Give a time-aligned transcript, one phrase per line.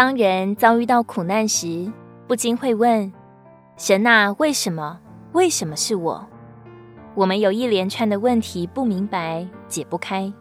[0.00, 1.92] 当人遭遇到苦难时，
[2.26, 3.12] 不禁会问：
[3.76, 4.98] 神啊，为什么？
[5.34, 6.26] 为什么是我？
[7.14, 10.32] 我们有一连串的问题不明白、解不开。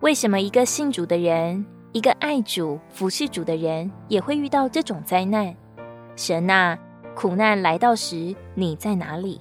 [0.00, 5.54] 为什么一个信主的人，一个爱主、服侍主的人，也会遇到这种灾难？
[6.16, 6.78] 神啊，
[7.14, 9.38] 苦难来到时，你在哪里？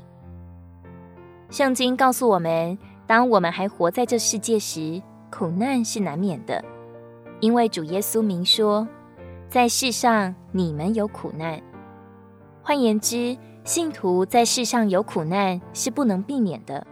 [1.50, 2.77] 圣经告诉我们，
[3.08, 6.61] 当我们还活在这世界时，苦难是难免的，
[7.39, 8.86] 因为主耶稣明说，
[9.55, 11.62] 在世上你们有苦难。
[12.62, 16.86] 换言之，信徒在世上有苦难是不能避免的。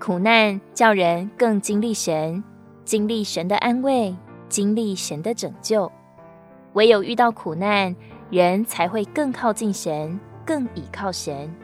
[0.00, 2.42] 苦难叫人更经历神。
[2.84, 4.12] 经历神的安慰，
[4.48, 5.88] 经历神的拯救，
[6.72, 7.94] 唯有遇到苦难，
[8.30, 11.54] 人才会更靠近神，更倚靠神，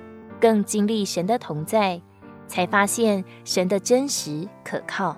[0.40, 2.00] 更经历神的同在，
[2.46, 5.16] 才发现神的真实可靠。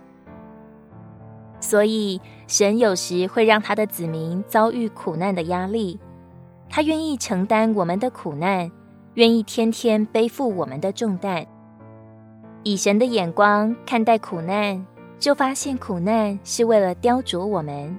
[1.64, 5.98] 所以，神有时会让他的子民遭遇苦难的压力，
[6.68, 8.70] 他愿意承担我们的苦难，
[9.14, 11.46] 愿意天天背负我们的重担。
[12.64, 14.84] 以神的眼光看待苦难。
[15.16, 17.98] 就发现苦难是为了雕琢我们，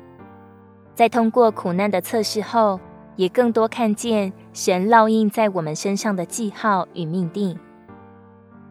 [0.94, 2.80] 在通过苦难的测试后，
[3.16, 7.58] 也更多看见神烙印在我们身上的记号与命定。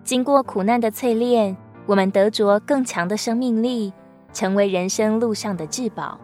[0.05, 3.92] 经过苦难的淬炼，我们得着更强的生命力，
[4.35, 6.21] 成为人生路上的至宝。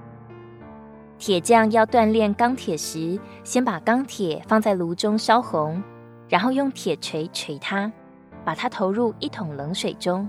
[1.16, 5.82] 铁匠要锻炼钢铁时，先把钢铁放在炉中烧红，
[6.28, 7.90] 然后用铁锤锤它，
[8.44, 10.28] 把它投入一桶冷水中。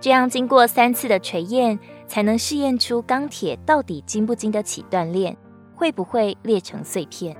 [0.00, 5.36] 这样经过三次的锤验，才能试验出钢铁到底经不经得起锻炼，
[5.74, 7.36] 会不会裂成碎片。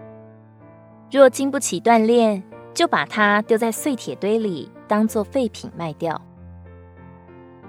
[1.11, 2.43] 若经不起锻炼，
[2.75, 6.21] 就把它丢在碎铁堆里，当作废品卖掉。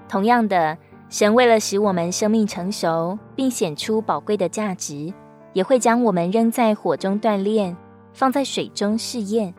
[0.10, 0.78] 同样的，
[1.12, 5.14] 神为了使我们生命成熟，并显出宝贵的价值，
[5.52, 7.76] 也会将我们扔在火中锻炼，
[8.14, 9.54] 放在水中试验，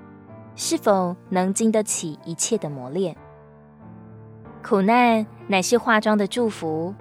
[0.56, 3.14] 是否能经得起一切的磨练。
[4.66, 6.94] 苦难乃是化妆的祝福，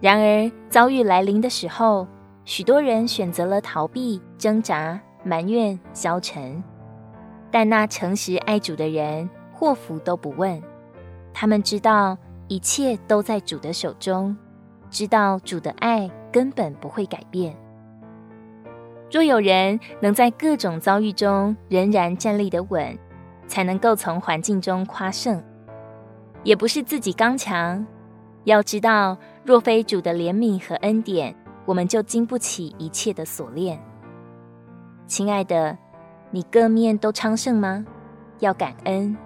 [0.00, 2.04] 然而遭遇来临的时候，
[2.44, 6.60] 许多人选择了逃避、挣扎、埋怨、消沉。
[7.48, 10.60] 但那诚实爱主的人，祸福都不问。
[11.32, 12.18] 他们知道
[12.54, 14.36] 一切都在主的手中，
[14.88, 17.52] 知道主的爱根本不会改变。
[19.10, 22.96] 若有人能在各种遭遇中仍然站立得稳，
[23.48, 25.42] 才能够从环境中夸胜。
[26.44, 27.84] 也不是自己刚强，
[28.44, 33.82] 要知道，若非主的怜悯和恩典，我们就经不起一切的锁链。
[35.08, 35.76] 亲爱的，
[36.30, 37.84] 你各面都昌盛吗？
[38.38, 39.16] 要感恩。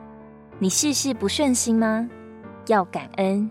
[0.58, 2.08] 你事事不顺心吗？
[2.68, 3.50] 要感恩。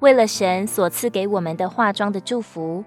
[0.00, 2.84] 为了神所赐给我们的化妆的祝福，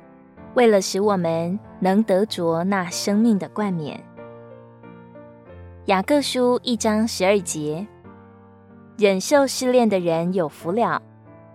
[0.54, 4.00] 为了使我们能得着那生命的冠冕。
[5.86, 7.88] 雅各书一章十二节。
[8.98, 11.02] 忍受试炼的人有福了，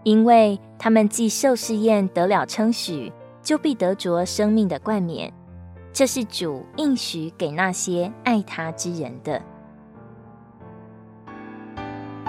[0.05, 5.33] 因为他们既受试验得了称许，就必得着生命的冠冕。
[5.93, 9.43] 这是主应许给那些爱他之人的。